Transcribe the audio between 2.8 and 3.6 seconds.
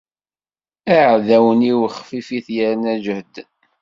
ǧehden.